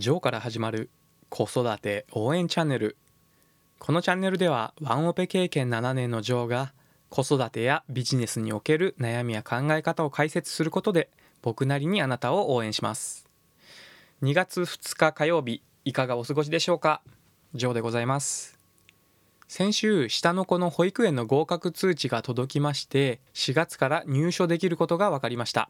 [0.00, 0.88] ジョーから始まる
[1.28, 2.96] 子育て応援チャンネル。
[3.78, 6.72] このチャンネルではワンオペ経験7年のジョーが
[7.10, 11.10] 子育てやビジネスにおける悩みや考え方を解説することで
[11.42, 13.28] 僕なりにあなたを応援します。
[14.22, 17.02] 2月2日火曜日いかがお過ごしでしょうか？
[17.52, 18.58] ジョーでございます。
[19.48, 25.68] 先週下の子の保育園の合格通知が届きまして4月から入所できることが分かりました。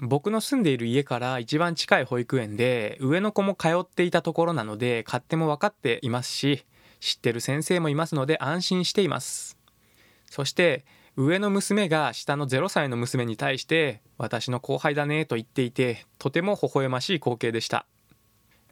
[0.00, 6.64] 僕の住んでいる家から一番近い保育園で上の子も通っていたところなので勝手も分かっていますし
[7.00, 9.56] 知ってる先生もいますので安心しています
[10.30, 10.84] そして
[11.16, 17.86] 上の娘が下の0歳の娘に対して私の後輩だねと言っていてとても微笑ましい光景でした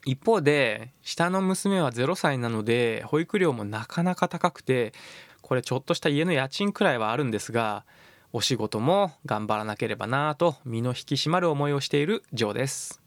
[0.05, 4.91] 一方で下の娘は0歳なので保育料もなかなか高くて
[5.41, 7.85] これちょっとした家の家賃くらいはあるんですが
[8.35, 12.99] お仕事も頑張らなければなぁと身の引き締まる思いをしているジョーです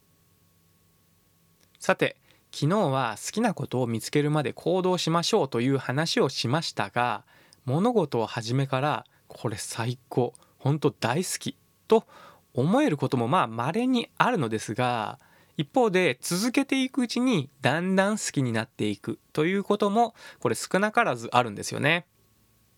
[1.80, 2.16] さて
[2.54, 7.24] 昨日は好きなことを見つけるまで行動しましょうという話をしましたが
[7.64, 11.56] 物事を始めからこれ最高本当大好き
[11.88, 12.06] と
[12.54, 15.18] 思えることもまあ稀にあるのですが
[15.56, 22.06] 一方で続けていくうちにだんだん好きになっていくということもこれ少なからずあるんですよね。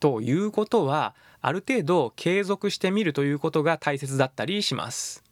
[0.01, 5.25] ということはある程度継続してみるということが大切だったりします。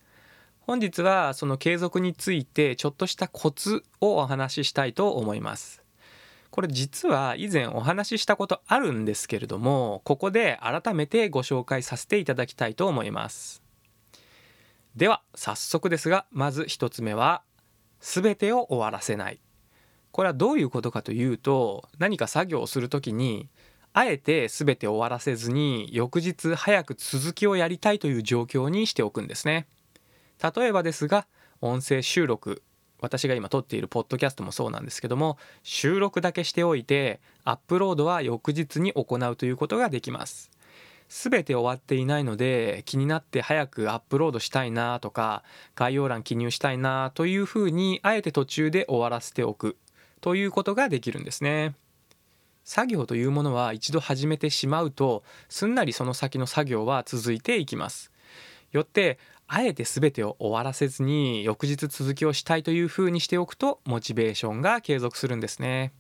[0.61, 5.83] 本日はその継続についてちょっとしたコツをお話ししたいと思います。
[6.50, 13.62] これ実は以前お話ししたことあるんですけれどもここで改めてご紹介させていただきたいと思います。
[14.97, 17.42] では早速ですがまず1つ目は
[18.00, 19.41] 全てを終わらせない。
[20.11, 23.48] これはどういうことかというと何か作業をする時に
[23.99, 29.67] あえて全て終わらせずに翌日早く続きをやりたいという状況にしておくんですね。
[30.55, 31.27] 例えばですが
[31.63, 32.63] 音声収録
[33.01, 40.51] 私が今撮っているポッドキャストもそうなんですけども収録だけしておいてアップロードは翌日に行うということができます。
[41.09, 45.43] 全て終わっていないので気になって早くアップロードしたいなとか
[45.75, 49.79] 概要欄記入したいなというふうにあえて途中で終わらせておく
[50.21, 51.77] ということができるんですね。
[52.66, 58.10] 作業というものは一度始めてしまうとすんなりその先の作業は続いていきます。
[58.72, 65.93] よってあえて全てを終わらせずに翌日続きをしたいというふうにしておくとモチベーションが継続するんですね。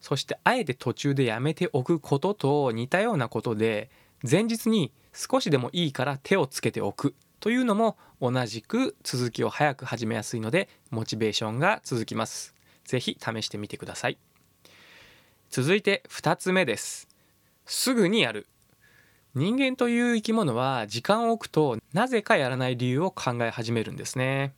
[0.00, 3.90] そしてあえて途中でやめておくことと似たようなことで
[4.28, 12.54] 前日に少しでもいいから手をつけておくというのも同じく続きを早く始めやすいのでモチベーションが続きます。
[12.84, 14.29] 是非試してみてください。
[15.50, 17.08] 続いて2つ目です。
[17.66, 18.46] すぐにやる。
[19.34, 24.54] 人間という生き物は時間を置くとなぜかやらない理由を考え始めるんですね。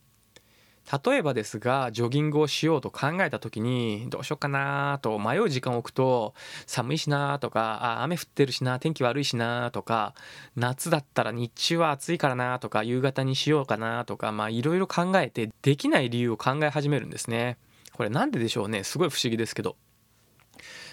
[1.05, 6.35] 例えばですがジョギングをしようと考えた時にどうしようかなと迷う時間を置くと
[6.67, 10.13] 寒いしなとかあ雨降ってるしな天気悪いしなとか
[10.55, 17.57] 夏だったら日中は暑いからなとか夕方にしようかなとかまあいろいろ考えてできない理由を考え始めるんですね。
[17.93, 18.83] これなんででしょうね。
[18.83, 19.75] すごい不思議ですけど。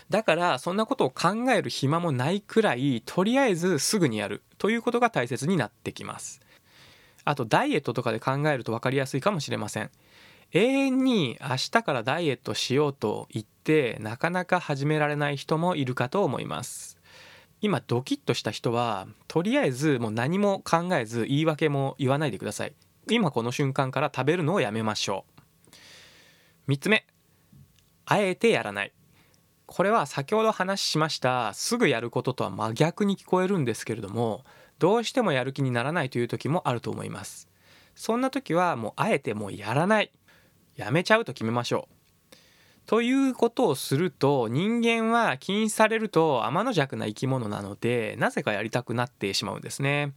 [0.09, 6.41] だからそんなことを考える暇もないくらいとりあえずすぐにやるということが大切になってきます。
[7.25, 9.91] あとダイエットとかで考えると分かりやすいかもしれません。
[10.53, 16.99] 永遠に明日からダイエットしようと言ってなかなか始められない人もいるかと思います。
[17.61, 22.75] 今ドキッとした人はとりあえずもう何も考えず言い訳も言わないでください。
[23.09, 25.25] 今この瞬間から食べるのをやめましょ
[26.67, 26.71] う。
[26.73, 27.07] 3つ目。
[28.07, 28.93] あえてやらない。
[29.73, 34.45] これは先ほど話しましたすぐやることとは真逆に聞こえるんですけれども
[34.81, 37.49] どうしてもやる気にならないという時もあると思います。
[37.95, 40.11] そんな時はもうあえてもうやらない。
[40.75, 42.37] やめちゃうと決めましょう。
[42.87, 50.15] ということをすると人間は禁止されると天の弱な生き物なのでなぜかやりたくなってしまうんですね。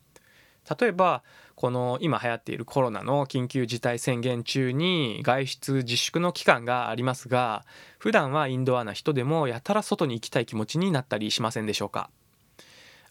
[0.80, 1.24] 例えば
[1.56, 7.66] この今流行っているコロナの緊急事態宣言中に外出自粛の期間がありますが
[8.00, 12.10] 普段はインドアな人でもやたら外に行きたい気持ちになったりしませんでしょうか？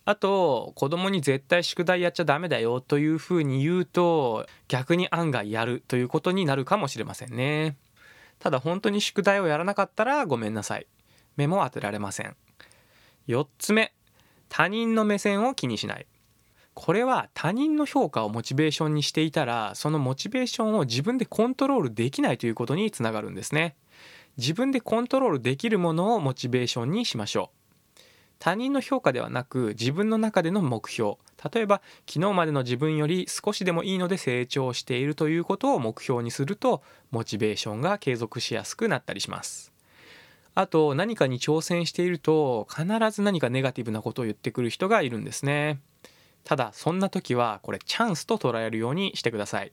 [0.05, 7.76] あと子供に絶対宿題やっちゃダメだよというふうに言うと逆に案外やるということになるかもしれませんね。
[8.41, 10.88] ただ本当に宿題をやらなかったらごめんなさい。
[11.37, 12.35] 目も当てられません。
[13.29, 13.93] 4つ目
[14.49, 16.06] 他人の目線を気にしない。
[16.75, 23.77] これは他人の評価をモチベーションにしていたらそのモチベーションを自分でコントロールできないということにつながるんですね。
[24.39, 27.63] 自分でコントロールできるものをモチベーションにしましょう。
[28.39, 31.17] 他人の評価ではなく自分の中での目標。
[31.53, 39.73] 例えば昨日までの自分より少しでもいいので成長しているということを目標にするとモチベーションが継続しやすくなったりします。
[40.55, 45.81] あと何かに挑戦していると必ず何かネガティブなことを言ってくる人がいるんですね。
[46.44, 49.73] ただそんな時はこれチャンスと捉えるようにしてください。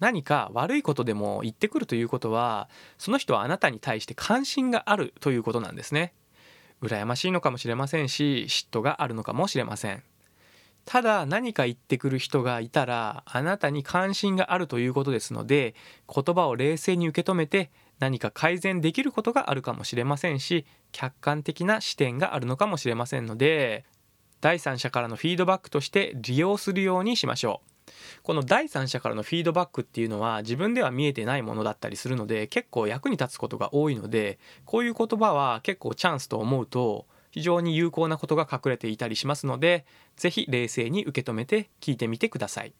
[0.00, 2.68] 何か悪いことでも言ってくるということは
[2.98, 6.14] その人はあなたに対して関心があるということなんですね。
[6.80, 10.02] 羨ましいのかもしれませんし嫉妬があるのかもしれません。
[10.84, 15.74] ただ何か言ってくる人がいたらあなたに関心があるということですので
[16.08, 23.84] 言葉を冷静に受け止めて何か改善できることがあるかもしれませんし客観的な視点があるのかもしれませんので
[24.40, 27.68] 第三者からのフィードバックとして利用するようにしましょう。
[28.22, 39.86] この第三者からのフィードバックっていうのは自分では見えてないものだったりするので結構役に立つことが多いのでこういう言葉は結構チャンスと思うと非常に有効なことが隠れていたりしますので
[40.16, 42.72] 是非冷静に受け止めて聞いてみてください。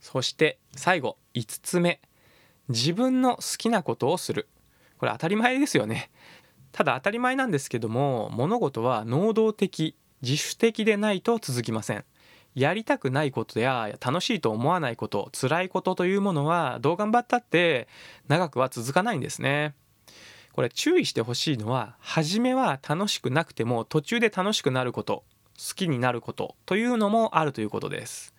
[0.00, 2.00] そして最後5つ目。
[2.68, 4.46] 自分の好きなことをする。
[4.98, 6.10] これ当たり前ですよね。
[6.72, 12.04] ただ当たり前なんですけども物事は能動的自主的でないと続きません。
[12.54, 17.86] やりたくないことや楽しいと思わないこと辛いことというものはどう頑張ったって
[18.26, 19.74] 長くは続かないんですね。
[20.52, 25.22] これ注意してほしいのは初めは楽しくなくても途中で楽しくなること
[25.56, 28.34] 好きになることというのもあるということです。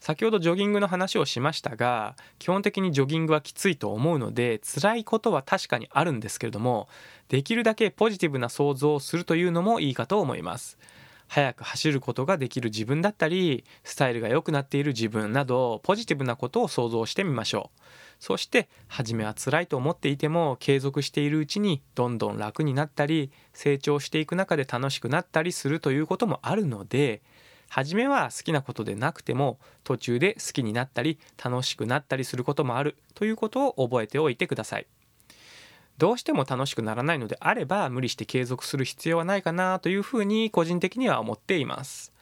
[0.00, 6.88] 先ほどジョギングの話をしましたが基本的にジョギングはきついと思うので辛いことは確かにあるんですけれども
[7.28, 10.78] できるだけポジティブな想像をするというのもいいかと思います。
[11.28, 17.80] 速く走ることができる自分だったりスタイルが良くなっている自分などポジティブなことを想像してみましょう。
[18.18, 27.22] そして初めは辛いと思っていても継続しているうちにどんどん楽になったり成長していく中で楽しくなったりするということもあるので
[27.68, 34.86] 初めは好きなことでなくても途中で好きになったり楽しくなったりすることもあるということを覚えておいてください。
[35.98, 42.12] どうしても楽しくならないのであれば無理して継続する必要はないかなというふうに個人的には思っています。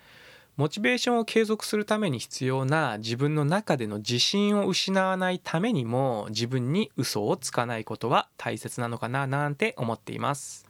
[0.56, 10.66] モチベーションを継続するために必要な自分の中での自信を失わないためにも自分に嘘をつかないことは大切なのかななんて思っています。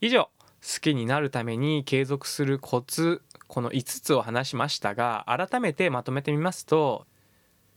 [0.00, 0.28] 以上
[0.62, 7.06] 好きになるために継続するコツこの5つを話しましたが改めてまとめてみますと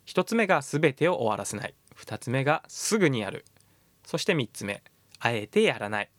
[0.08, 1.76] 1つ目が全てを終わらせない。
[1.98, 3.46] 2つ目がすぐにやる。
[4.06, 4.82] そして3つ目
[5.20, 6.10] あえてやらない。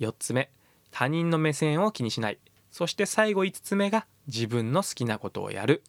[0.00, 0.50] 4つ目
[0.90, 2.38] 他人の目線を気にしない。
[2.70, 5.82] そして最後5つ目が自分の好きなことをやる。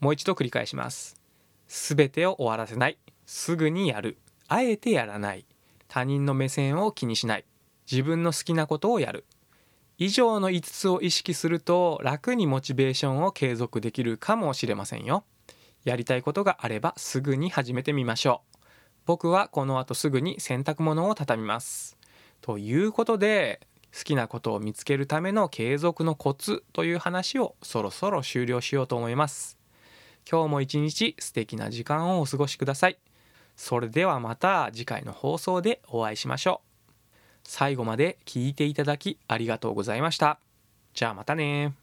[0.00, 1.20] もう一度繰り返します。
[1.68, 2.98] すべてを終わらせない。
[3.24, 4.18] すぐにやる。
[4.48, 5.46] あえてやらない。
[5.88, 7.44] 他人の目線を気にしない。
[7.90, 9.24] 自分の好きなことをやる。
[9.98, 15.24] 以上の5つを意識すると楽にモチベーションを継続できるかもしれませんよ
[15.84, 18.56] やりたいことがあればすぐに始めてみましょう
[19.06, 21.96] 僕はこの後すぐに洗濯物を畳みます。
[22.40, 23.60] ということで
[23.96, 29.56] 好きなことを見つけるための継続のコツという話をそろそろ終了しようと思います。
[30.28, 32.98] 今日も一日素敵な時間をお過ごしください。
[33.56, 36.65] それではまた次回の放送でお会いしましょう。
[37.48, 40.38] 最後まで聞いていただきありがとうございました。
[40.94, 41.76] じゃあまたね